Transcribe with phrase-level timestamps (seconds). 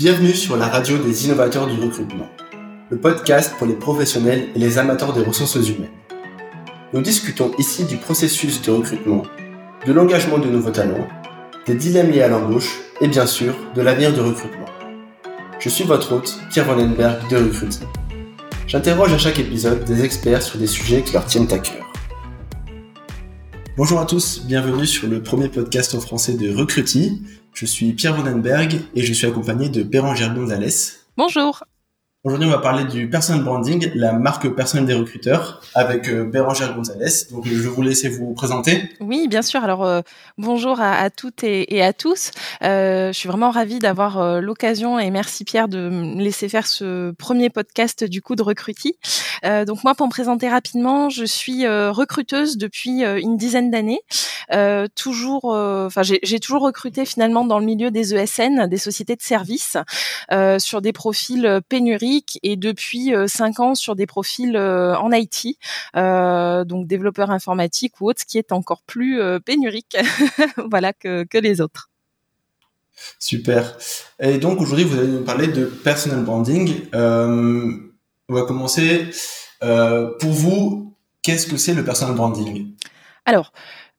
[0.00, 2.26] Bienvenue sur la radio des innovateurs du recrutement,
[2.88, 5.90] le podcast pour les professionnels et les amateurs des ressources humaines.
[6.94, 9.24] Nous discutons ici du processus de recrutement,
[9.86, 11.06] de l'engagement de nouveaux talents,
[11.66, 14.64] des dilemmes liés à l'embauche et bien sûr de l'avenir du recrutement.
[15.58, 17.86] Je suis votre hôte, Pierre Vandenberg de Recruiting.
[18.66, 21.79] J'interroge à chaque épisode des experts sur des sujets qui leur tiennent à cœur.
[23.80, 27.22] Bonjour à tous, bienvenue sur le premier podcast en français de Recruti.
[27.54, 30.98] Je suis Pierre Vandenberg et je suis accompagné de Bérangère Gonzalez.
[31.16, 31.64] Bonjour.
[32.22, 36.74] Aujourd'hui, on va parler du personal branding, la marque personnelle des recruteurs, avec euh, Bérangère
[36.74, 37.30] Gonzalez.
[37.30, 38.90] Donc, je vais vous laisser vous présenter.
[39.00, 39.64] Oui, bien sûr.
[39.64, 40.02] Alors, euh,
[40.36, 42.32] bonjour à, toutes et, à tous.
[42.62, 47.12] Euh, je suis vraiment ravie d'avoir l'occasion et merci Pierre de me laisser faire ce
[47.12, 48.98] premier podcast du coup de Recruti.
[49.42, 54.00] Donc, moi, pour me présenter rapidement, je suis recruteuse depuis une dizaine d'années.
[54.94, 59.76] toujours, enfin, j'ai toujours recruté finalement dans le milieu des ESN, des sociétés de services,
[60.58, 65.56] sur des profils pénuriques et depuis euh, cinq ans sur des profils euh, en IT,
[65.96, 69.96] euh, donc développeur informatique ou autre, ce qui est encore plus pénurique,
[70.70, 71.88] voilà que, que les autres.
[73.18, 73.76] Super.
[74.20, 76.74] Et donc aujourd'hui, vous allez nous parler de personal branding.
[78.30, 79.10] On va commencer.
[79.60, 82.74] pour vous, qu'est-ce que c'est le personal branding?
[83.26, 83.52] Alors,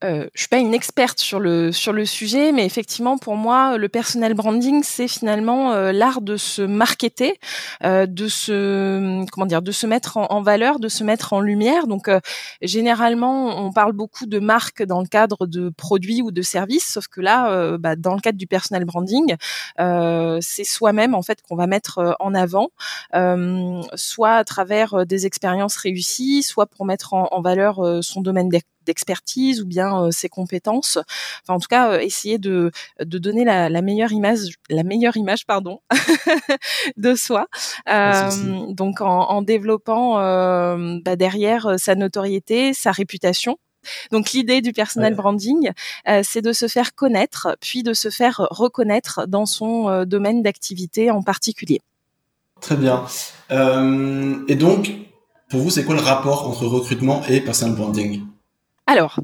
[0.03, 3.77] euh, je suis pas une experte sur le sur le sujet, mais effectivement pour moi
[3.77, 7.39] le personal branding c'est finalement euh, l'art de se marketer,
[7.83, 11.85] euh, de se comment dire, de se mettre en, valeur, de se mettre en lumière.
[11.85, 12.19] Donc euh,
[12.61, 17.07] généralement on parle beaucoup de marques dans le cadre de produits ou de services, sauf
[17.07, 19.35] que là bah, dans le cadre du personal branding
[20.41, 22.69] c'est soi-même en fait qu'on va mettre en avant,
[23.95, 28.49] soit à travers des expériences réussies, soit pour mettre en, en valeur son domaine
[28.85, 30.97] d'expertise ou bien euh, ses compétences.
[31.43, 35.17] Enfin, en tout cas, euh, essayer de, de donner la, la, meilleure image, la meilleure
[35.17, 35.81] image, pardon,
[36.97, 37.47] de soi.
[37.89, 38.29] Euh,
[38.69, 43.57] donc, en, en développant bah, derrière sa notoriété, sa réputation.
[44.11, 45.71] Donc l'idée du personal branding,
[46.21, 51.23] c'est de se faire connaître, puis de se faire reconnaître dans son domaine d'activité en
[51.23, 51.81] particulier.
[52.61, 53.03] Très bien.
[53.51, 54.91] Euh, et donc,
[55.49, 58.21] pour vous, c'est quoi le rapport entre recrutement et personal branding?
[58.87, 59.19] Alors,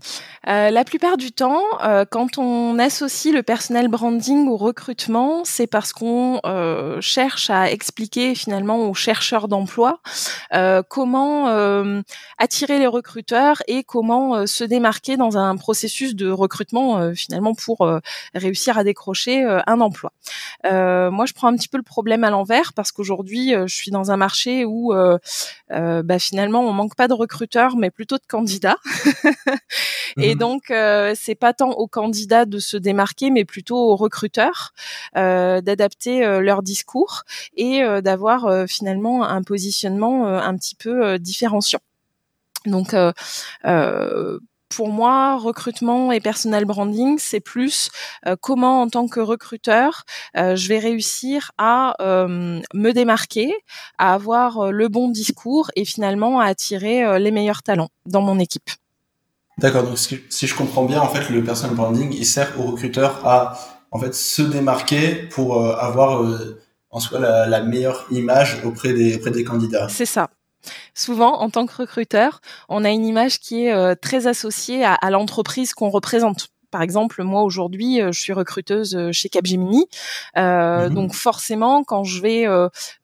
[0.47, 5.67] euh, la plupart du temps, euh, quand on associe le personnel branding au recrutement, c'est
[5.67, 9.99] parce qu'on euh, cherche à expliquer finalement aux chercheurs d'emploi
[10.89, 11.47] comment
[12.37, 17.89] attirer les recruteurs et comment se démarquer dans un processus de recrutement finalement pour
[18.33, 20.11] réussir à décrocher un emploi.
[20.63, 24.11] moi, je prends un petit peu le problème à l'envers parce qu'aujourd'hui, je suis dans
[24.11, 24.93] un marché où
[25.69, 28.77] bah, finalement on manque pas de recruteurs, mais plutôt de candidats.
[30.17, 33.95] Et mmh donc, euh, c'est pas tant aux candidats de se démarquer, mais plutôt aux
[33.95, 34.73] recruteurs
[35.15, 37.23] euh, d'adapter euh, leur discours
[37.55, 41.79] et euh, d'avoir euh, finalement un positionnement un petit peu différenciant.
[42.65, 42.95] Donc,
[44.69, 47.89] pour moi, recrutement et personal branding, c'est plus
[48.41, 50.03] comment, en tant que recruteur,
[50.35, 53.53] je vais réussir à me démarquer,
[53.97, 58.69] à avoir le bon discours et finalement à attirer les meilleurs talents dans mon équipe.
[59.57, 59.83] D'accord.
[59.83, 63.57] Donc, si je comprends bien, en fait, le personal branding, il sert aux recruteurs à,
[63.91, 69.15] en fait, se démarquer pour euh, avoir euh, en soi la, meilleure image auprès des,
[69.15, 69.87] auprès des candidats.
[69.89, 70.29] C'est ça.
[70.93, 74.93] Souvent, en tant que recruteur, on a une image qui est euh, très associée à,
[74.93, 76.49] à l'entreprise qu'on représente.
[76.69, 79.87] Par exemple, moi aujourd'hui, je suis recruteuse chez Capgemini,
[80.37, 82.45] euh, mmh donc forcément, quand je vais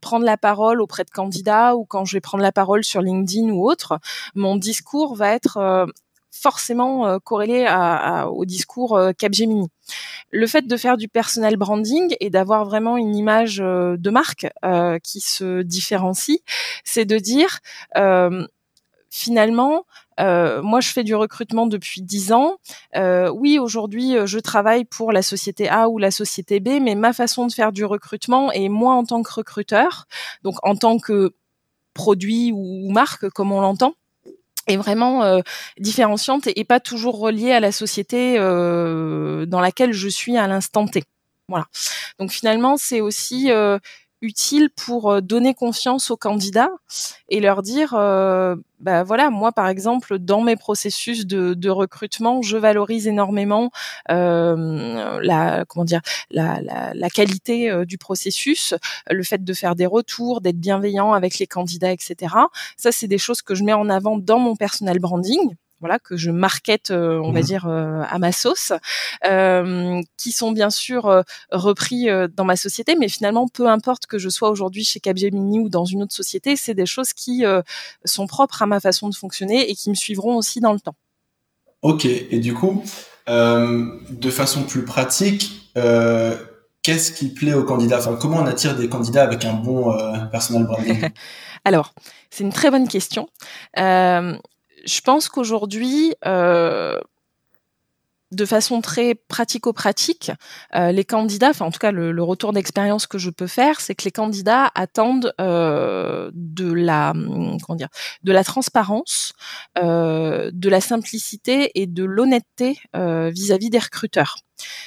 [0.01, 3.51] prendre la parole auprès de candidats ou quand je vais prendre la parole sur LinkedIn
[3.51, 3.99] ou autre,
[4.35, 5.87] mon discours va être
[6.43, 9.69] forcément euh, corrélé à, au discours euh, Capgemini.
[10.29, 14.47] Le fait de faire du personal branding et d'avoir vraiment une image euh, de marque
[15.03, 16.39] qui se différencie,
[16.83, 17.59] c'est de dire
[19.09, 19.85] finalement,
[20.19, 22.57] moi, je fais du recrutement depuis dix ans.
[22.95, 27.45] oui, aujourd'hui, je travaille pour la société A ou la société B, mais ma façon
[27.47, 30.05] de faire du recrutement et moi en tant que recruteur,
[30.43, 31.33] donc en tant que
[31.93, 33.93] produit ou marque, comme on l'entend,
[34.67, 35.41] est vraiment euh,
[35.77, 40.87] différenciante et, pas toujours reliée à la société euh, dans laquelle je suis à l'instant
[40.87, 41.03] T.
[41.49, 41.65] Voilà.
[42.19, 43.77] Donc finalement, c'est aussi euh,
[44.23, 46.71] utile pour euh, donner confiance aux candidats
[47.29, 52.41] et leur dire, euh, bah voilà, moi par exemple, dans mes processus de, de recrutement,
[52.41, 53.69] je valorise énormément
[54.09, 58.73] euh, la comment dire la, la, la qualité euh, du processus,
[59.09, 62.33] le fait de faire des retours, d'être bienveillant avec les candidats, etc.
[62.77, 66.15] Ça, c'est des choses que je mets en avant dans mon personal branding voilà que
[66.15, 68.71] je markete, on va mmh dire à ma sauce,
[70.17, 74.49] qui sont bien sûr repris dans ma société, mais finalement peu importe que je sois
[74.49, 77.43] aujourd'hui chez Capgemini ou dans une autre société, c'est des choses qui
[78.05, 80.95] sont propres à ma façon de fonctionner et qui me suivront aussi dans le temps.
[81.81, 82.83] Ok, et du coup,
[83.27, 85.69] de façon plus pratique,
[86.83, 87.97] qu'est-ce qui plaît aux candidats?
[87.99, 91.09] Enfin, comment on attire des candidats avec un bon euh, personal branding?
[91.65, 91.93] Alors,
[92.29, 93.27] c'est une très bonne question.
[93.79, 94.37] Euh,
[94.83, 96.99] je pense qu'aujourd'hui, euh,
[98.31, 100.31] de façon très pratico-pratique,
[100.73, 104.05] les candidats, enfin en tout cas le, retour d'expérience que je peux faire, c'est que
[104.05, 107.89] les candidats attendent de la comment dire,
[108.23, 109.33] de la transparence,
[109.75, 114.37] de la simplicité et de l'honnêteté vis-à-vis des recruteurs.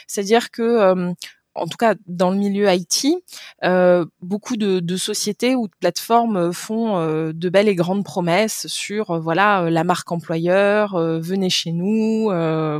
[0.09, 1.15] C'est-à-dire que
[1.57, 3.07] en tout cas dans le milieu IT,
[3.65, 8.67] euh, beaucoup de, sociétés ou de plateformes euh, font euh, de belles et grandes promesses
[8.67, 12.27] sur voilà la marque employeur, venez chez nous,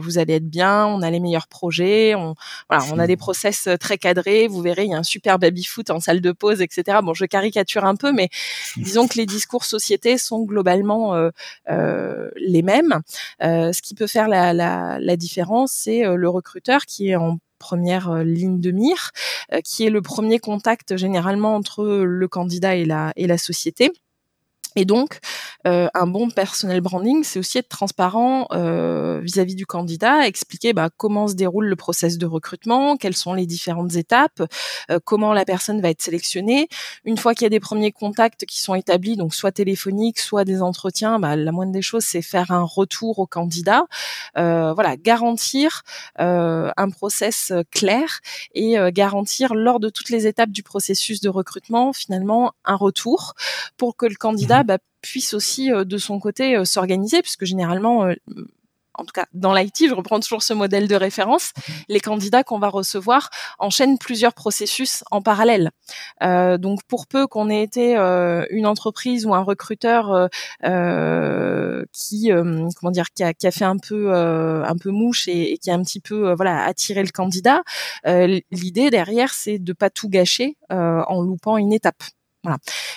[0.01, 2.35] vous allez être bien, on a les meilleurs projets, on
[2.69, 5.65] voilà, on a des process très cadrés, vous verrez il y a un super baby
[5.65, 6.99] foot en salle de pause, etc.
[7.03, 8.29] Bon, je caricature un peu, mais
[8.77, 11.15] disons que les discours sociétés sont globalement
[11.69, 13.01] les mêmes.
[13.41, 18.11] ce qui peut faire la, la, la différence, c'est le recruteur qui est en première
[18.11, 19.13] euh, ligne de mire,
[19.53, 23.93] euh, qui est le premier contact généralement entre le candidat et la, et la société.
[24.77, 25.21] Et donc,
[25.67, 30.91] euh, un bon personnel branding, c'est aussi être transparent euh, vis-à-vis du candidat, expliquer bah,
[30.95, 34.43] comment se déroule le process de recrutement, quelles sont les différentes étapes,
[34.91, 36.69] euh, comment la personne va être sélectionnée.
[37.05, 40.45] Une fois qu'il y a des premiers contacts qui sont établis, donc soit téléphoniques, soit
[40.45, 43.87] des entretiens, bah, la moindre des choses, c'est faire un retour au candidat.
[44.35, 45.83] voilà, garantir
[46.19, 48.21] un process clair
[48.55, 53.35] et garantir lors de toutes les étapes du processus de recrutement, finalement, un retour
[53.79, 58.07] pour que le candidat bah, puisse aussi euh, de son côté euh, s'organiser, puisque généralement
[58.07, 58.15] euh,
[58.95, 61.53] en tout cas dans l'IT, je reprends toujours ce modèle de référence,
[61.89, 65.71] les candidats qu'on va recevoir enchaînent plusieurs processus en parallèle.
[66.23, 70.31] Donc pour peu qu'on ait été une entreprise ou un recruteur
[71.93, 72.31] qui,
[72.81, 75.83] comment dire, qui a, fait un peu, un peu mouche et, et, qui a un
[75.83, 77.65] petit peu, voilà, attiré le candidat,
[78.51, 82.03] l'idée derrière, c'est de pas tout gâcher en loupant une étape.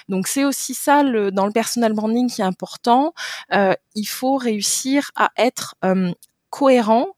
[0.10, 3.14] Donc c'est aussi ça le, dans le personal branding qui est important.
[3.54, 5.76] Euh, il faut réussir à être
[6.50, 7.10] cohérent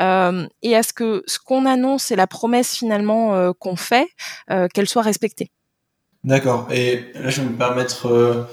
[0.00, 4.08] euh, et à ce que ce qu'on annonce et la promesse finalement euh, qu'on fait,
[4.74, 5.50] qu'elle soit respectée.
[6.24, 6.68] D'accord.
[6.70, 8.48] Et là, je vais me permettre.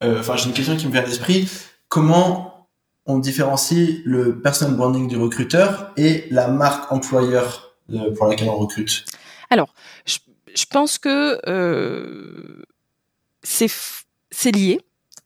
[0.00, 1.48] Enfin, j'ai une question qui me vient à l'esprit.
[1.88, 2.68] Comment
[3.06, 7.74] on différencie le personal branding du recruteur et la marque employeur
[8.16, 9.06] pour laquelle on recrute?
[9.50, 9.72] Alors,
[10.06, 10.18] je,
[10.54, 11.40] je pense que
[13.42, 14.80] c'est lié.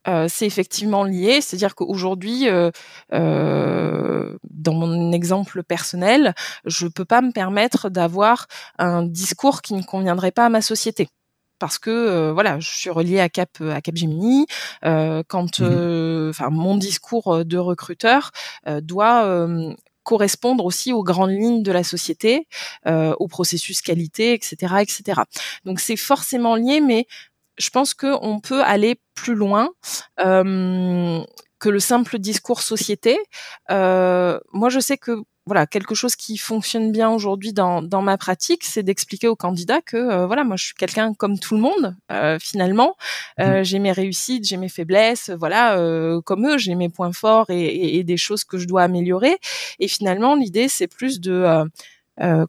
[0.09, 2.71] Euh, c'est effectivement lié, c'est-à-dire qu'aujourd'hui, euh,
[3.13, 8.49] euh, dans mon exemple personnel, je peux pas me permettre d'avoir
[8.79, 11.09] un discours qui ne conviendrait pas à ma société
[11.61, 14.47] parce que voilà, je suis reliée à Cap à Capgemini.
[14.83, 18.33] quand, mmh enfin, mon discours de recruteur
[18.81, 19.47] doit
[20.03, 22.49] correspondre aussi aux grandes lignes de la société,
[22.85, 25.21] au processus qualité, etc., etc.
[25.65, 27.07] Donc c'est forcément lié, mais
[27.59, 29.71] je pense qu'on peut aller plus loin
[30.21, 31.23] euh,
[31.59, 33.19] que le simple discours société.
[33.71, 38.17] Euh, moi, je sais que voilà quelque chose qui fonctionne bien aujourd'hui dans, dans ma
[38.17, 41.61] pratique, c'est d'expliquer aux candidats que euh, voilà, moi je suis quelqu'un comme tout le
[41.61, 41.97] monde
[42.41, 42.95] finalement.
[43.39, 43.63] Mmh.
[43.63, 45.77] J'ai mes réussites, j'ai mes faiblesses, voilà,
[46.25, 49.37] comme eux, j'ai mes points forts et, et, des choses que je dois améliorer.
[49.81, 51.65] Et finalement, l'idée c'est plus de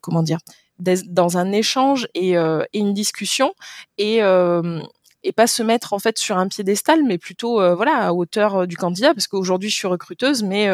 [0.02, 0.38] comment dire
[0.80, 3.54] dans un échange et, euh, et une discussion
[3.98, 4.80] et euh,
[5.26, 8.68] et pas se mettre en fait sur un piédestal, mais plutôt euh, voilà à hauteur
[8.68, 10.68] du candidat, parce qu'aujourd'hui je suis recruteuse, mais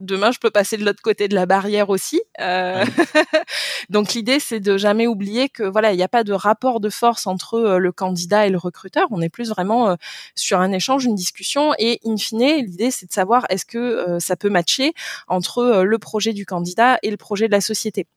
[0.00, 2.20] demain je peux passer de l'autre côté de la barrière aussi.
[2.40, 2.84] Euh...
[3.90, 6.90] Donc l'idée c'est de jamais oublier que voilà il n'y a pas de rapport de
[6.90, 9.06] force entre le candidat et le recruteur.
[9.12, 9.96] On est plus vraiment
[10.34, 14.34] sur un échange, une discussion et in fine l'idée c'est de savoir est-ce que ça
[14.34, 14.94] peut matcher
[15.28, 18.08] entre le projet du candidat et le projet de la société.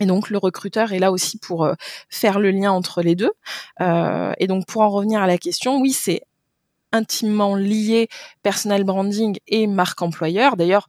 [0.00, 1.74] Et donc le recruteur est là aussi pour euh,
[2.08, 3.32] faire le lien entre les deux.
[3.80, 6.22] Euh, et donc pour en revenir à la question, oui, c'est
[6.92, 8.08] intimement lié
[8.42, 10.56] personal branding et marque employeur.
[10.56, 10.88] D'ailleurs,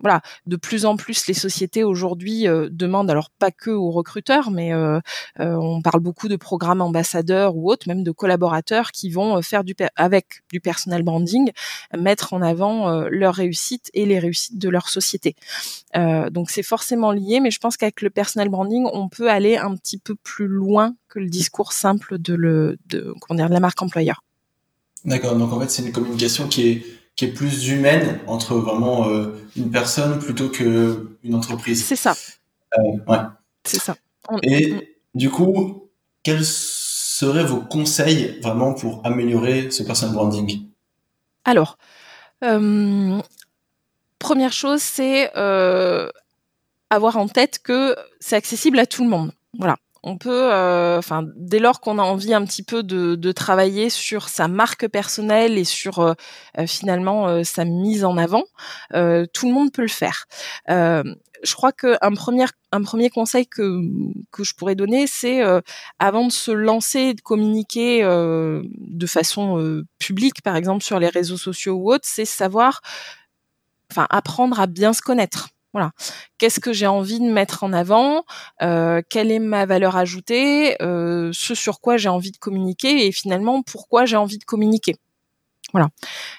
[0.00, 4.50] voilà, de plus en plus les sociétés aujourd'hui euh, demandent alors pas que aux recruteurs,
[4.50, 4.98] mais euh,
[5.38, 9.62] euh, on parle beaucoup de programmes ambassadeurs ou autres, même de collaborateurs qui vont faire
[9.62, 11.50] du avec du personal branding
[11.96, 15.36] mettre en avant leur réussite et les réussites de leur société.
[16.30, 19.76] donc c'est forcément lié, mais je pense qu'avec le personal branding, on peut aller un
[19.76, 22.76] petit peu plus loin que le discours simple de
[23.28, 24.22] la marque employeur.
[25.04, 26.84] D'accord, donc en fait c'est une communication qui est
[27.16, 29.06] qui est plus humaine entre vraiment
[29.56, 31.84] une personne plutôt que une entreprise.
[31.84, 32.14] C'est ça.
[32.76, 33.18] ouais.
[33.64, 33.96] C'est ça.
[34.42, 35.88] Et du coup,
[36.24, 40.66] quels seraient vos conseils vraiment pour améliorer ce personal branding?
[41.44, 41.78] Alors,
[44.18, 45.32] première chose, c'est
[46.90, 49.30] avoir en tête que c'est accessible à tout le monde.
[49.56, 49.76] Voilà.
[50.06, 54.28] On peut, euh, enfin, dès lors qu'on a envie un petit peu de, travailler sur
[54.28, 56.12] sa marque personnelle et sur euh,
[56.58, 58.44] euh, finalement sa mise en avant,
[58.90, 60.26] tout le monde peut le faire.
[60.68, 63.80] je crois qu'un premier, un premier conseil que,
[64.30, 65.42] que je pourrais donner, c'est
[65.98, 71.38] avant de se lancer et de communiquer de façon publique, par exemple sur les réseaux
[71.38, 72.82] sociaux ou autres, c'est savoir,
[73.90, 75.53] enfin, apprendre à bien se connaître.
[75.74, 75.90] Voilà.
[76.38, 78.24] Qu'est-ce que j'ai envie de mettre en avant?
[78.62, 80.80] Euh, Quelle est ma valeur ajoutée?
[80.80, 84.94] Euh, Ce sur quoi j'ai envie de communiquer et finalement pourquoi j'ai envie de communiquer?
[85.72, 85.88] Voilà.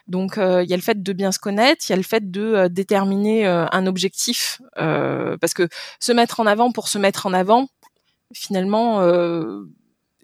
[0.08, 2.04] Donc euh, il y a le fait de bien se connaître, il y a le
[2.04, 5.68] fait de déterminer un objectif parce que
[6.00, 7.68] se mettre en avant pour se mettre en avant,
[8.34, 9.02] finalement,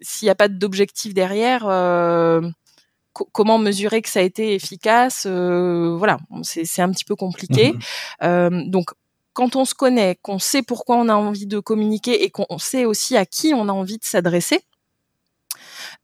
[0.00, 1.66] s'il n'y a pas d'objectif derrière
[3.32, 5.26] comment mesurer que ça a été efficace?
[5.26, 7.74] Voilà, c'est un petit peu compliqué.
[8.22, 8.92] Mmh donc
[9.32, 12.84] quand on se connaît, qu'on sait pourquoi on a envie de communiquer et qu'on sait
[12.84, 14.60] aussi à qui on a envie de s'adresser,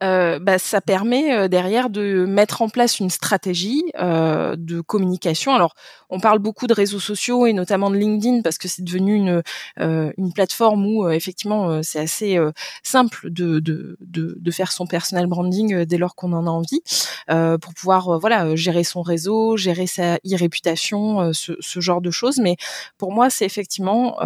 [0.02, 5.54] euh, bah, ça permet euh, derrière de mettre en place une stratégie euh, de communication.
[5.54, 5.74] Alors,
[6.08, 9.42] on parle beaucoup de réseaux sociaux et notamment de LinkedIn parce que c'est devenu une,
[9.78, 12.38] une plateforme où effectivement c'est assez
[12.82, 16.80] simple de, de, de, de, faire son personal branding dès lors qu'on en a envie
[17.28, 22.38] pour pouvoir voilà gérer son réseau, gérer sa e-réputation, ce, ce, genre de choses.
[22.38, 22.56] Mais
[22.96, 24.16] pour moi, c'est effectivement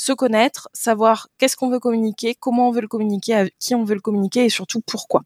[0.00, 3.84] se connaître, savoir qu'est-ce qu'on veut communiquer, comment on veut le communiquer, à qui on
[3.84, 5.24] veut le communiquer et surtout pourquoi.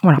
[0.00, 0.20] Voilà.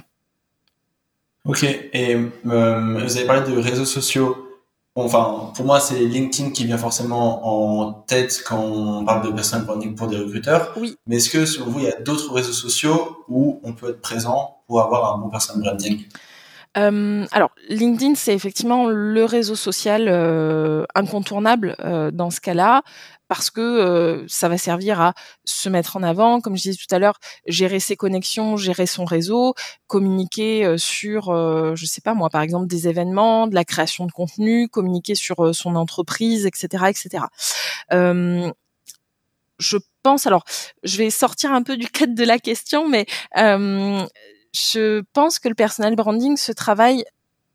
[1.44, 2.16] Ok, et
[2.46, 4.48] euh, vous avez parlé de réseaux sociaux.
[4.96, 9.66] enfin, pour moi, c'est LinkedIn qui vient forcément en tête quand on parle de personal
[9.66, 10.72] branding pour des recruteurs.
[10.76, 10.96] Oui.
[11.06, 14.00] Mais est-ce que, selon vous, il y a d'autres réseaux sociaux où on peut être
[14.00, 16.08] présent pour avoir un bon personal branding?
[16.78, 21.76] Euh, alors, LinkedIn, c'est effectivement le réseau social euh, incontournable
[22.12, 22.82] dans ce cas-là
[23.32, 25.14] parce que euh, ça va servir à
[25.46, 29.06] se mettre en avant, comme je disais tout à l'heure, gérer ses connexions, gérer son
[29.06, 29.54] réseau,
[29.86, 34.04] communiquer euh, sur, euh, je sais pas moi, par exemple des événements, de la création
[34.04, 37.24] de contenu, communiquer sur son entreprise, etc., etc.
[39.58, 40.44] je pense, alors,
[40.82, 43.06] je vais sortir un peu du cadre de la question, mais
[44.52, 47.04] je pense que le personal branding se travaille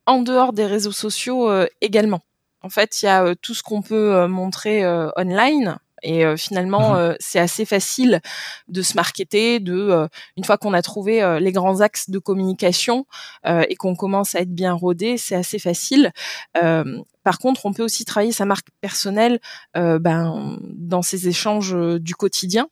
[0.06, 1.50] en dehors des réseaux sociaux
[1.82, 2.22] également.
[2.68, 5.78] En fait, il y a euh, tout ce qu'on peut euh, montrer euh, online.
[6.04, 8.22] Et finalement, mmh c'est assez facile
[8.68, 9.60] de se marketer.
[9.60, 13.08] De une fois qu'on a trouvé les grands axes de communication
[13.44, 16.12] et qu'on commence à être bien rodé, c'est assez facile.
[17.28, 19.42] Par contre, on peut aussi travailler sa marque personnelle
[19.76, 22.70] euh, ben, dans ces échanges euh, du quotidien.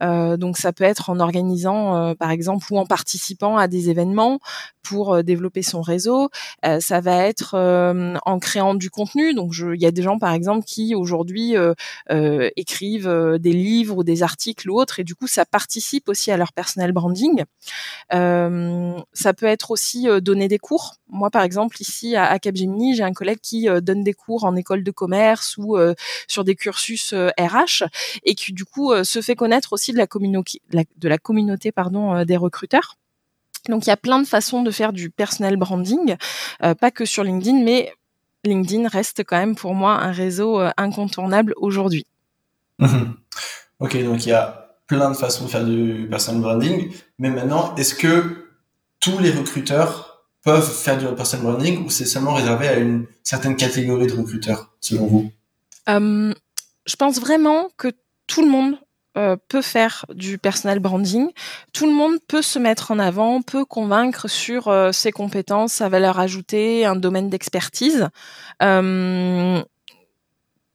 [0.00, 4.38] Euh, donc, ça peut être en organisant, par exemple, ou en participant à des événements
[4.84, 6.30] pour développer son réseau.
[6.62, 7.56] ça va être
[8.24, 9.34] en créant du contenu.
[9.34, 11.56] Donc, il y a des gens, par exemple, qui aujourd'hui
[12.08, 16.36] écrivent des livres ou des articles ou autres, et du coup, ça participe aussi à
[16.36, 17.42] leur personnel branding.
[18.10, 20.94] ça peut être aussi donner des cours.
[21.08, 23.68] Moi, par exemple, ici à, Capgemini, j'ai un collègue qui
[24.02, 25.94] des cours en école de commerce ou euh,
[26.28, 27.86] sur des cursus RH euh,
[28.24, 31.72] et qui du coup euh, se fait connaître aussi de la, communauté, de la communauté
[31.72, 32.96] pardon, des recruteurs.
[33.68, 36.16] Donc il y a plein de façons de faire du personal branding,
[36.60, 37.92] pas que sur LinkedIn, mais
[38.44, 42.06] LinkedIn reste quand même pour moi un réseau incontournable aujourd'hui.
[42.80, 47.74] ok, donc il y a plein de façons de faire du personal branding, mais maintenant,
[47.74, 48.46] est-ce que
[49.00, 50.05] tous les recruteurs
[50.46, 54.70] peuvent faire du personal branding ou c'est seulement réservé à une certaine catégorie de recruteurs,
[54.80, 55.32] selon vous?
[55.88, 56.32] Euh,
[56.86, 57.88] Je pense vraiment que
[58.28, 58.78] tout le monde
[59.16, 61.30] euh, peut faire du personal branding.
[61.72, 65.88] Tout le monde peut se mettre en avant, peut convaincre sur euh, ses compétences, sa
[65.88, 68.08] valeur ajoutée, un domaine d'expertise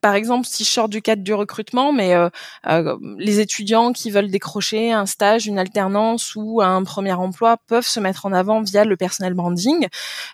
[0.01, 2.29] par exemple, si je sors du cadre du recrutement, mais euh,
[2.67, 7.87] euh, les étudiants qui veulent décrocher un stage, une alternance ou un premier emploi peuvent
[7.87, 9.87] se mettre en avant via le personal branding.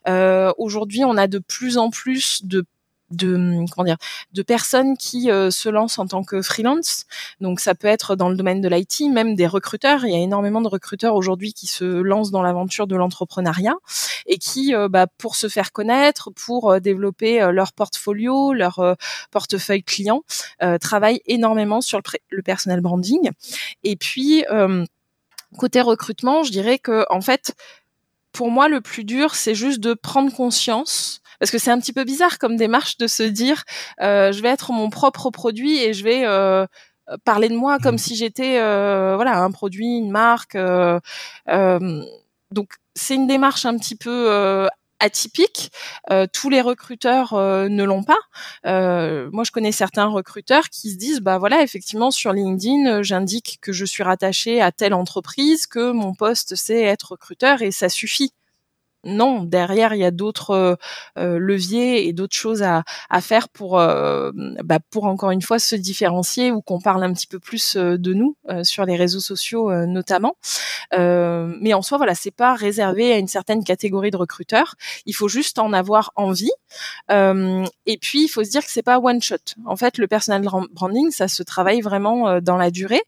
[0.08, 2.66] Euh, Aujourd'hui, on a de plus en plus de
[3.12, 3.98] de comment dire
[4.34, 7.06] de personnes qui euh, se lancent en tant que freelance.
[7.42, 10.06] Donc ça peut être dans le domaine de l'IT, même des recruteurs.
[10.06, 13.76] Il y a énormément de recruteurs aujourd'hui qui se lancent dans l'aventure de l'entrepreneuriat
[14.26, 18.96] et qui, euh, bah, pour se faire connaître, pour euh, développer leur portfolio, leur
[19.32, 20.24] portefeuille client,
[20.82, 23.32] travaillent énormément sur le, le, branding.
[23.84, 24.44] Et puis
[25.58, 27.56] côté recrutement, je dirais que en fait
[28.38, 31.94] pour moi, le plus dur, c'est juste de prendre conscience Parce que c'est un petit
[31.94, 33.63] peu bizarre comme démarche de se dire,
[34.00, 36.25] je vais être mon propre produit et je vais
[37.24, 38.00] parler de moi comme mmh.
[38.00, 40.58] si j'étais voilà un produit, une marque.
[42.51, 44.67] donc c'est une démarche un petit peu
[45.00, 45.72] atypique.
[46.12, 48.20] Euh, tous les recruteurs euh, ne l'ont pas.
[48.65, 53.60] Euh, moi, je connais certains recruteurs qui se disent, bah voilà, effectivement, sur LinkedIn, j'indique
[53.62, 57.89] que je suis rattaché à telle entreprise, que mon poste c'est être recruteur et ça
[57.89, 58.34] suffit
[59.08, 60.76] non, derrière il y a d'autres euh,
[61.18, 62.84] euh, leviers et d'autres choses à,
[63.22, 64.32] faire pour, euh,
[64.64, 68.14] bah, pour encore une fois se différencier ou qu'on parle un petit peu plus de
[68.14, 70.36] nous sur les réseaux sociaux notamment.
[70.92, 74.76] mais en soi, voilà, c'est pas réservé à une certaine catégorie de recruteurs.
[75.06, 76.52] Il faut juste en avoir envie.
[77.10, 79.36] et puis il faut se dire que c'est pas one shot.
[79.66, 83.02] En fait, le personal branding, ça se travaille vraiment dans la durée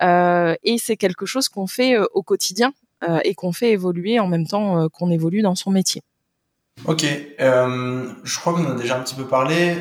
[0.00, 2.83] et c'est quelque chose qu'on fait au quotidien euh,
[3.24, 6.02] et qu'on fait évoluer en même temps euh, qu'on évolue dans son métier.
[6.86, 7.06] Ok,
[7.40, 9.76] euh, je crois qu'on a déjà un petit peu parlé,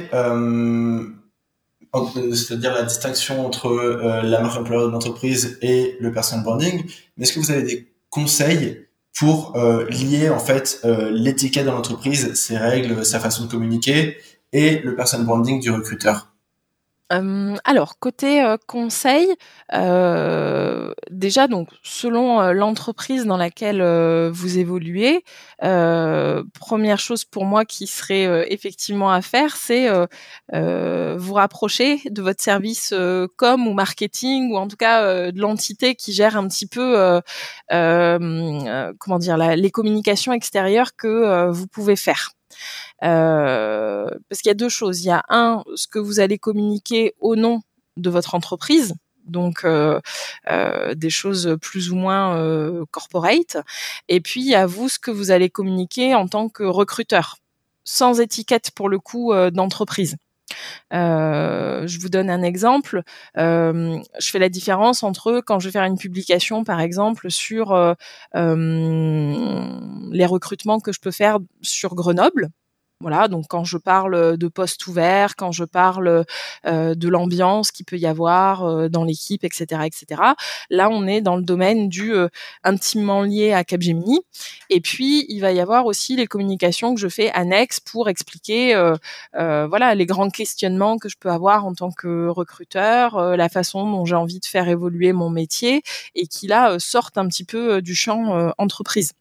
[2.34, 6.84] c'est-à-dire la distinction entre la marque employeur de l'entreprise et le personal branding.
[7.18, 8.86] Mais est-ce que vous avez des conseils
[9.18, 9.58] pour
[9.89, 14.18] lier en fait l'étiquette de l'entreprise, ses règles, sa façon de communiquer
[14.51, 16.33] et le personal branding du recruteur?
[17.10, 19.27] Alors côté, conseil,
[21.12, 23.83] déjà donc selon, l'entreprise dans laquelle,
[24.31, 25.24] vous évoluez,
[25.60, 29.88] première chose pour moi qui serait, effectivement à faire, c'est,
[30.51, 32.93] vous rapprocher de votre service,
[33.38, 37.22] com ou marketing ou en tout cas, de l'entité qui gère un petit peu,
[37.69, 39.38] comment dire?
[39.38, 42.31] les communications extérieures que, vous pouvez faire.
[43.03, 45.01] Euh, parce qu'il y a deux choses.
[45.01, 47.62] Il y a un, ce que vous allez communiquer au nom
[47.98, 48.93] de votre entreprise,
[49.25, 50.00] donc euh,
[50.50, 53.57] euh, des choses plus ou moins corporate.
[54.07, 57.38] Et puis a vous ce que vous allez communiquer en tant que recruteur,
[57.83, 60.17] sans étiquette pour le coup d'entreprise.
[60.93, 63.03] Euh, je vous donne un exemple.
[63.38, 67.71] Euh, je fais la différence entre quand je vais faire une publication, par exemple, sur
[67.73, 67.93] euh,
[70.12, 72.49] les recrutements que je peux faire sur Grenoble.
[73.01, 76.23] Voilà, donc quand je parle de postes ouverts, quand je parle
[76.65, 80.21] euh, de l'ambiance qu'il peut y avoir euh, dans l'équipe, etc., etc.
[80.69, 82.29] Là, on est dans le domaine du euh,
[82.63, 84.21] intimement lié à Capgemini.
[84.69, 88.73] Et puis, il va y avoir aussi les communications que je fais annexes pour expliquer,
[89.34, 94.06] voilà, les grands questionnements que je peux avoir en tant que recruteur, la façon dont
[94.06, 95.82] j'ai envie de faire évoluer mon métier
[96.15, 99.13] et qui là sortent un petit peu du champ entreprise.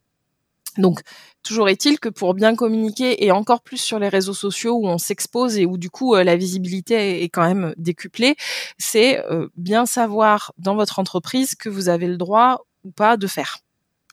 [0.78, 1.00] Donc,
[1.42, 4.98] toujours est-il que pour bien communiquer et encore plus sur les réseaux sociaux où on
[4.98, 8.37] s'expose et où du coup euh, la visibilité est quand même décuplée,
[8.78, 13.26] c'est euh, bien savoir dans votre entreprise que vous avez le droit ou pas de
[13.26, 13.58] faire.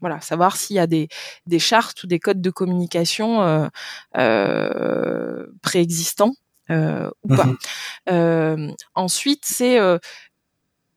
[0.02, 1.10] Voilà, savoir s'il y a des,
[1.46, 3.68] des chartes ou des codes de communication euh,
[4.18, 6.34] euh préexistants
[6.70, 7.46] euh, ou pas.
[7.46, 9.80] Mmh ensuite, c'est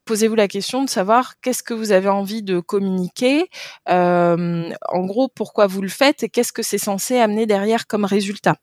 [0.05, 3.49] posez-vous la question de savoir qu'est-ce que vous avez envie de communiquer,
[3.89, 8.05] euh, en gros pourquoi vous le faites et qu'est-ce que c'est censé amener derrière comme
[8.05, 8.57] résultat.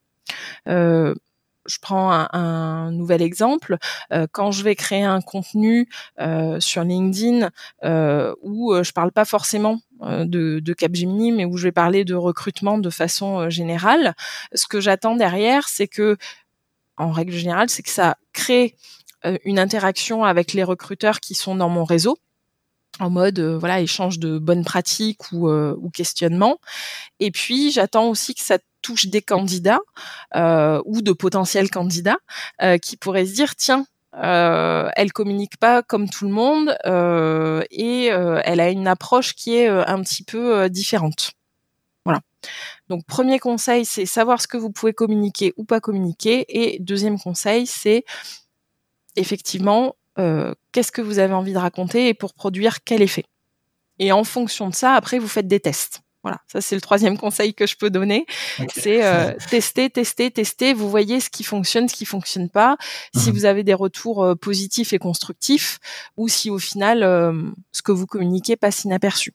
[0.68, 1.16] Euh,
[1.66, 3.78] je prends un, nouvel exemple.
[4.12, 5.88] Euh, quand je vais créer un contenu
[6.60, 7.50] sur LinkedIn
[8.42, 12.80] où je parle pas forcément de, de Capgemini, mais où je vais parler de recrutement
[12.80, 14.16] de façon générale,
[14.54, 16.18] ce que j'attends derrière, c'est que,
[16.98, 18.76] en règle générale, c'est que ça crée
[19.44, 22.18] une interaction avec les recruteurs qui sont dans mon réseau
[23.00, 26.60] en mode euh, voilà échange de bonnes pratiques ou, euh, ou questionnement.
[27.20, 29.82] Et puis j'attends aussi que ça touche des candidats
[30.86, 32.20] ou de potentiels candidats
[32.82, 36.78] qui pourraient se dire tiens euh, elle communique pas comme tout le monde
[37.72, 41.34] et elle a une approche qui est un petit peu différente.
[42.06, 42.22] Voilà.
[42.88, 46.46] Donc premier conseil, c'est savoir ce que vous pouvez communiquer ou pas communiquer.
[46.48, 48.06] Et deuxième conseil, c'est
[49.16, 53.26] effectivement, euh, qu'est-ce que vous avez envie de raconter et pour produire quel effet?
[54.00, 56.02] Et en fonction de ça, après, vous faites des tests.
[56.22, 58.26] Voilà, ça c'est le troisième conseil que je peux donner.
[58.76, 60.74] C'est euh, tester, tester, tester.
[60.74, 62.78] Vous voyez ce qui fonctionne, ce qui fonctionne pas.
[63.16, 63.36] Si mhm.
[63.36, 65.80] vous avez des retours euh, positifs et constructifs,
[66.18, 67.00] ou si au final
[67.72, 69.34] ce que vous communiquez passe inaperçu.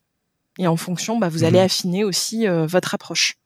[0.57, 1.65] Et en fonction, bah, vous allez mhm.
[1.65, 3.37] affiner aussi votre approche.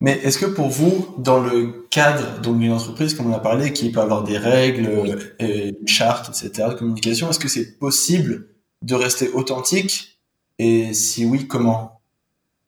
[0.00, 3.90] Mais est-ce que pour vous, dans le cadre d'une entreprise, comme on a parlé, qui
[3.90, 8.48] peut avoir des règles, et une charte, etc., de communication, est-ce que c'est possible
[8.82, 10.20] de rester authentique
[10.58, 12.00] Et si oui, comment?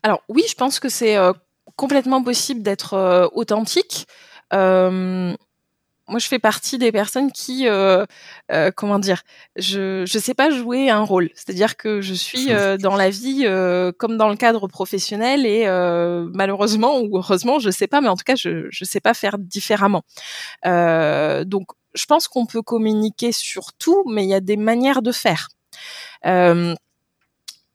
[0.01, 1.33] Alors oui, je pense que c'est euh,
[1.75, 4.07] complètement possible d'être euh, authentique.
[4.53, 5.35] Euh,
[6.09, 8.05] moi, je fais partie des personnes qui, euh,
[8.51, 9.21] euh, comment dire,
[9.55, 11.29] je je sais pas jouer un rôle.
[11.35, 13.45] C'est-à-dire que je suis euh, dans la vie
[13.97, 15.65] comme dans le cadre professionnel et
[16.33, 19.37] malheureusement ou heureusement, je sais pas, mais en tout cas, je je sais pas faire
[19.37, 20.03] différemment.
[20.65, 25.11] donc, je pense qu'on peut communiquer sur tout, mais il y a des manières de
[25.11, 25.49] faire.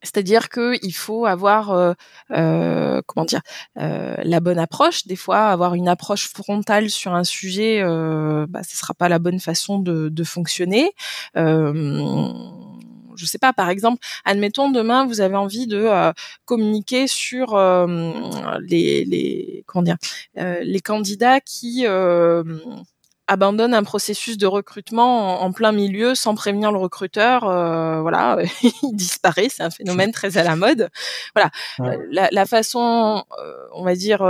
[0.04, 1.92] C'est-à-dire qu'il faut avoir, euh,
[2.30, 3.40] euh, comment dire,
[3.78, 5.06] euh, la bonne approche.
[5.06, 9.18] Des fois, avoir une approche frontale sur un sujet, euh, bah, ce sera pas la
[9.18, 10.92] bonne façon de, de fonctionner.
[11.36, 12.32] Euh,
[13.16, 16.12] je sais pas, par exemple, admettons demain vous avez envie de euh,
[16.44, 17.56] communiquer sur
[18.60, 19.96] les, les, comment dire,
[20.36, 21.86] les candidats qui
[23.26, 27.44] abandonne un processus de recrutement en, plein milieu sans prévenir le recruteur.
[27.44, 29.48] Euh, voilà, il disparaît.
[29.48, 30.90] C'est un phénomène très à la mode.
[31.34, 34.22] Voilà, euh, la, la, façon, euh, on va dire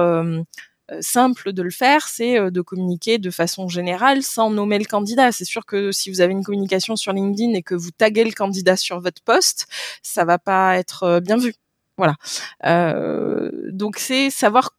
[1.00, 5.32] simple de le faire, c'est de communiquer de façon générale sans nommer le candidat.
[5.32, 8.32] C'est sûr que si vous avez une communication sur LinkedIn et que vous taguez le
[8.32, 9.66] candidat sur votre poste,
[10.02, 11.54] ça va pas être bien vu.
[11.96, 12.16] Voilà.
[13.72, 14.72] donc c'est savoir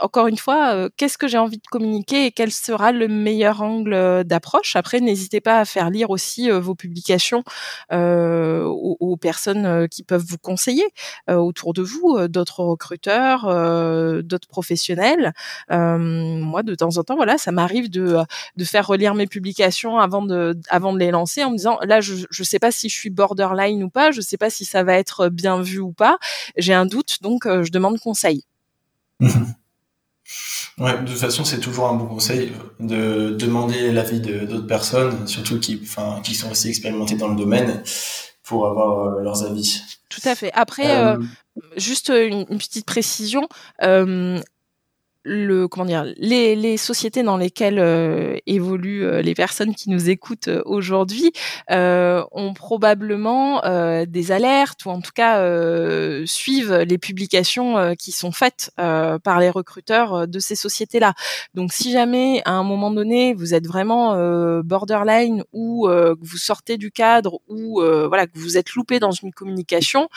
[0.00, 3.62] encore une fois, euh, qu'est-ce que j'ai envie de communiquer et quel sera le meilleur
[3.62, 4.76] angle euh, d'approche?
[4.76, 7.44] Après, n'hésitez pas à faire lire aussi euh, vos publications
[7.90, 10.86] aux, personnes qui peuvent vous conseiller
[11.28, 13.46] autour de vous, d'autres recruteurs,
[14.22, 15.32] d'autres professionnels.
[15.68, 18.24] moi, de temps en temps, voilà, ça m'arrive de,
[18.62, 22.14] faire relire mes publications avant de, avant de les lancer en me disant, là, je
[22.14, 24.84] ne sais pas si je suis borderline ou pas, je ne sais pas si ça
[24.84, 26.18] va être bien vu ou pas.
[26.56, 28.44] J'ai un doute, donc je demande conseil.
[30.78, 35.26] Ouais, de toute façon, c'est toujours un bon conseil de demander l'avis de d'autres personnes,
[35.26, 37.82] surtout qui, enfin, qui sont aussi expérimentées dans le domaine,
[38.44, 39.82] pour avoir euh, leurs avis.
[40.08, 40.52] Tout à fait.
[40.54, 41.22] Après, euh, euh
[41.76, 43.48] juste une, une, petite précision.
[45.28, 49.90] Euh, le comment dire les, les sociétés dans lesquelles euh, évoluent euh, les personnes qui
[49.90, 51.32] nous écoutent euh, aujourd'hui
[51.70, 53.62] ont probablement
[54.06, 55.42] des alertes ou en tout cas
[56.26, 61.14] suivent les publications qui sont faites par les recruteurs de ces sociétés-là.
[61.54, 64.14] Donc si jamais à un moment donné vous êtes vraiment
[64.62, 69.32] borderline ou que vous sortez du cadre ou voilà que vous êtes loupé dans une
[69.32, 70.08] communication,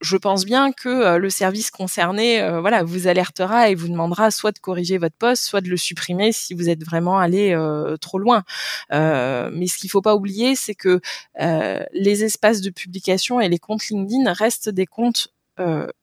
[0.00, 4.30] je pense bien que euh, le service concerné, euh, voilà, vous alertera et vous demandera
[4.30, 7.96] soit de corriger votre poste, soit de le supprimer si vous êtes vraiment allé euh,
[7.96, 8.44] trop loin.
[8.90, 11.00] mais ce qu'il faut pas oublier, c'est que
[11.38, 15.28] les espaces de publication et les comptes LinkedIn restent des comptes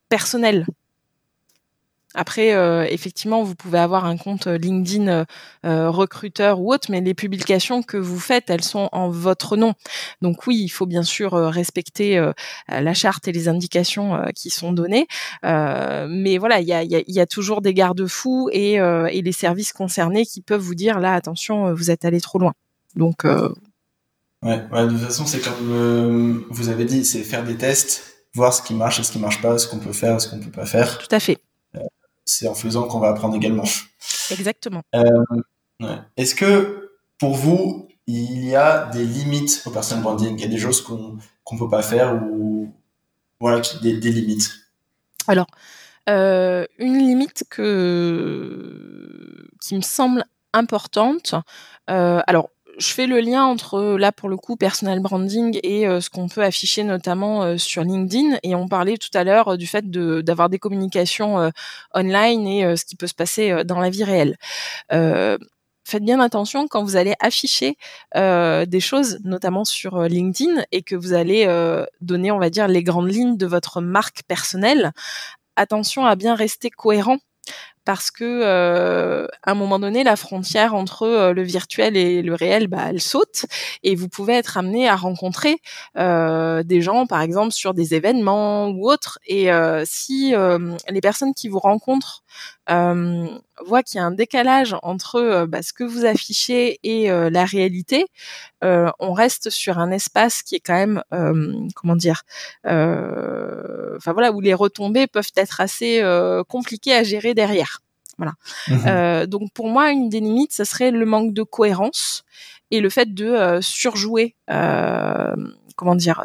[0.10, 0.66] personnels.
[2.16, 5.26] Après, euh, effectivement, vous pouvez avoir un compte euh, LinkedIn
[5.66, 9.74] euh, recruteur ou autre, mais les publications que vous faites, elles sont en votre nom.
[10.22, 12.22] Donc oui, il faut bien sûr respecter
[12.68, 15.08] la charte et les indications qui sont données.
[15.44, 20.26] mais voilà, il y a, y a, toujours des garde-fous et, et, les services concernés
[20.26, 22.54] qui peuvent vous dire là, attention, vous êtes allé trop loin.
[22.96, 23.32] Donc ouais,
[24.44, 28.62] ouais, de toute façon, c'est comme vous avez dit, c'est faire des tests, voir ce
[28.62, 30.66] qui marche et ce qui marche pas, ce qu'on peut faire, ce qu'on peut pas
[30.66, 30.98] faire.
[30.98, 31.40] Tout à fait
[32.26, 33.66] c'est en faisant qu'on va apprendre également.
[34.32, 34.82] Exactement.
[34.96, 35.02] Euh,
[35.82, 35.98] ouais.
[36.18, 40.48] Est-ce que pour vous, il y a des limites au personal branding Il y a
[40.48, 41.18] des choses qu'on
[41.52, 42.74] ne peut pas faire ou
[43.40, 44.52] voilà, des, des limites?
[45.28, 45.48] Alors,
[46.10, 51.36] euh, une limite que, qui me semble importante,
[51.90, 56.02] euh, alors je fais le lien entre là pour le coup personal branding et euh,
[56.02, 59.58] ce qu'on peut afficher notamment euh, sur LinkedIn et on parlait tout à l'heure euh,
[59.58, 61.52] du fait d'avoir des communications
[61.94, 64.38] online et ce qui peut se passer dans la vie réelle.
[64.90, 67.78] Faites bien attention quand vous allez afficher
[68.16, 71.46] des choses, notamment sur LinkedIn, et que vous allez
[72.02, 74.92] donner, on va dire, les grandes lignes de votre marque personnelle.
[75.56, 77.18] Attention à bien rester cohérent
[77.86, 82.34] parce que euh, à un moment donné, la frontière entre euh, le virtuel et le
[82.34, 83.46] réel, bah, elle saute,
[83.84, 85.58] et vous pouvez être amené à rencontrer
[85.98, 89.20] euh, des gens, par exemple, sur des événements ou autres.
[89.26, 92.24] Et euh, si euh, les personnes qui vous rencontrent
[93.66, 98.06] voient qu'il y a un décalage entre bah, ce que vous affichez et la réalité,
[98.62, 101.04] on reste sur un espace qui est quand même,
[101.76, 102.24] comment dire,
[102.64, 106.02] enfin voilà, où les retombées peuvent être assez
[106.48, 107.73] compliquées à gérer derrière.
[108.18, 108.34] Voilà.
[108.68, 112.24] Mmh euh, donc pour moi, une des limites, ce serait le manque de cohérence
[112.72, 115.36] et le fait de euh, surjouer, euh,
[115.76, 116.22] comment dire,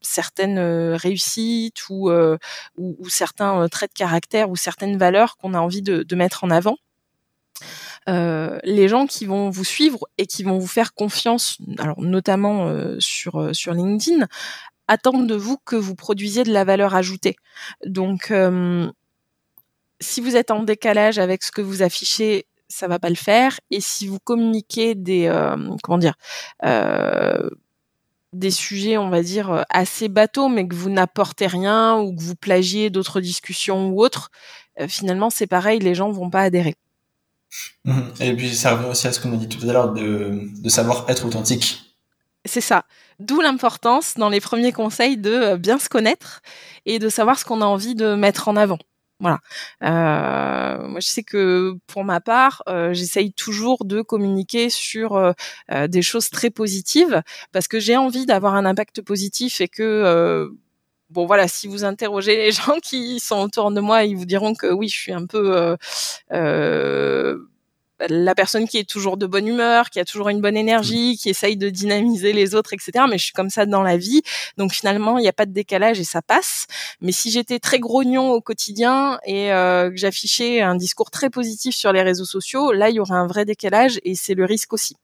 [0.00, 0.58] certaines
[0.94, 2.10] réussites ou,
[2.76, 6.50] ou, certains traits de caractère ou certaines valeurs qu'on a envie de, de, mettre en
[6.50, 6.76] avant.
[8.08, 12.68] les gens qui vont vous suivre et qui vont vous faire confiance, alors notamment
[12.98, 14.26] sur sur LinkedIn,
[14.88, 17.36] attendent de vous que vous produisiez de la valeur ajoutée.
[17.86, 18.32] Donc
[20.02, 23.58] si vous êtes en décalage avec ce que vous affichez, ça va pas le faire.
[23.70, 25.30] Et si vous communiquez des,
[25.82, 26.14] comment dire,
[28.32, 32.34] des sujets, on va dire, assez bateaux, mais que vous n'apportez rien ou que vous
[32.34, 34.30] plagiez d'autres discussions ou autres,
[34.88, 36.76] finalement, c'est pareil, les gens vont pas adhérer.
[37.84, 40.48] Mmh et puis ça revient aussi à ce qu'on a dit tout à l'heure de,
[40.62, 41.92] de savoir être authentique.
[42.44, 42.84] C'est ça.
[43.20, 46.42] D'où l'importance dans les premiers conseils de euh, bien se connaître
[46.86, 48.78] et de savoir ce qu'on a envie de mettre en avant.
[49.22, 49.38] Voilà.
[49.84, 55.32] Euh, moi, je sais que pour ma part, euh, j'essaye toujours de communiquer sur euh,
[55.70, 59.82] euh des choses très positives parce que j'ai envie d'avoir un impact positif et que
[59.82, 60.48] euh,
[61.10, 64.54] bon voilà, si vous interrogez les gens qui sont autour de moi, ils vous diront
[64.54, 65.76] que oui, je suis un peu
[66.32, 67.36] euh,
[68.08, 71.28] la personne qui est toujours de bonne humeur, qui a toujours une bonne énergie, qui
[71.28, 73.04] essaye de dynamiser les autres, etc.
[73.08, 74.22] Mais je suis comme ça dans la vie,
[74.56, 76.66] donc finalement il n'y a pas de décalage et ça passe.
[77.00, 81.74] Mais si j'étais très grognon au quotidien et euh, que j'affichais un discours très positif
[81.74, 84.72] sur les réseaux sociaux, là il y aurait un vrai décalage et c'est le risque
[84.72, 84.96] aussi.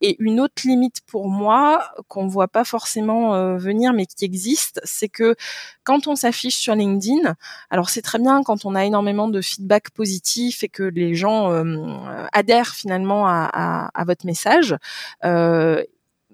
[0.00, 4.80] Et une autre limite pour moi qu'on voit pas forcément euh, venir, mais qui existe,
[4.84, 5.34] c'est que
[5.82, 7.34] quand on s'affiche sur LinkedIn,
[7.70, 11.50] alors c'est très bien quand on a énormément de feedback positif et que les gens
[11.50, 14.76] euh, adhèrent finalement à, votre message.
[15.24, 15.82] Euh,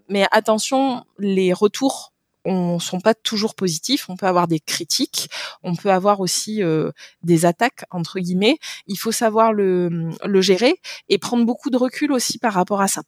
[0.08, 2.12] mais attention, les retours
[2.46, 4.08] ne sont pas toujours positifs.
[4.10, 5.30] On peut avoir des critiques,
[5.62, 6.90] on peut avoir aussi euh,
[7.22, 8.58] des attaques entre guillemets.
[8.86, 13.02] Il faut savoir le, gérer et prendre beaucoup de recul aussi par rapport à ça.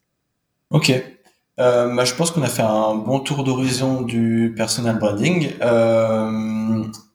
[0.70, 0.90] Ok.
[1.58, 5.52] Euh, bah, je pense qu'on a fait un bon tour d'horizon du personal branding.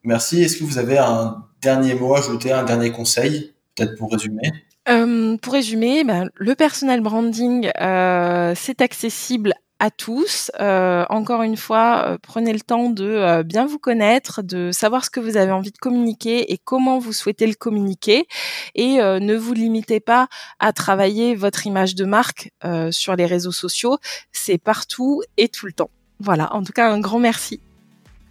[0.04, 0.44] merci.
[0.44, 4.52] Est-ce que vous avez un dernier mot à ajouter, un dernier conseil, peut-être pour résumer?
[4.92, 10.52] Euh, pour résumer, ben, le personal branding, euh, c'est accessible à tous.
[10.60, 15.04] Euh, encore une fois, euh, prenez le temps de euh, bien vous connaître, de savoir
[15.04, 18.28] ce que vous avez envie de communiquer et comment vous souhaitez le communiquer.
[18.76, 20.28] Et ne vous limitez pas
[20.60, 22.52] à travailler votre image de marque
[22.92, 23.98] sur les réseaux sociaux.
[24.32, 25.90] C'est partout et tout le temps.
[26.20, 27.60] Voilà, en tout cas, un grand merci.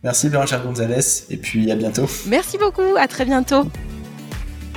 [0.02, 2.06] Merci Blanchard Gonzalez et puis à bientôt.
[2.26, 3.66] Merci beaucoup, à très bientôt.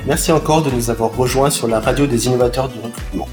[0.06, 3.28] Merci encore de nous avoir rejoints sur la radio des innovateurs du recrutement.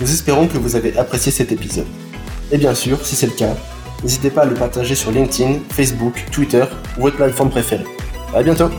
[0.00, 1.86] Nous espérons que vous avez apprécié cet épisode.
[2.52, 3.56] Et bien sûr, si c'est le cas,
[4.04, 6.64] n'hésitez pas à le partager sur LinkedIn, Facebook, Twitter
[6.96, 7.84] ou votre plateforme préférée.
[8.32, 8.70] À bientôt